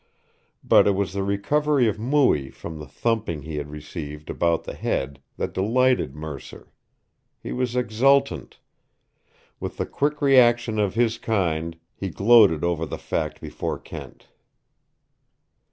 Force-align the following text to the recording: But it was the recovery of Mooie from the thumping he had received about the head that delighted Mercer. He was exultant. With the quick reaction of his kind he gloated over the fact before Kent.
But 0.63 0.87
it 0.87 0.95
was 0.95 1.13
the 1.13 1.21
recovery 1.21 1.87
of 1.87 1.99
Mooie 1.99 2.49
from 2.49 2.79
the 2.79 2.87
thumping 2.87 3.43
he 3.43 3.57
had 3.57 3.69
received 3.69 4.31
about 4.31 4.63
the 4.63 4.73
head 4.73 5.21
that 5.37 5.53
delighted 5.53 6.15
Mercer. 6.15 6.73
He 7.39 7.51
was 7.51 7.75
exultant. 7.75 8.57
With 9.59 9.77
the 9.77 9.85
quick 9.85 10.19
reaction 10.19 10.79
of 10.79 10.95
his 10.95 11.19
kind 11.19 11.77
he 11.93 12.09
gloated 12.09 12.63
over 12.63 12.87
the 12.87 12.97
fact 12.97 13.41
before 13.41 13.77
Kent. 13.77 14.27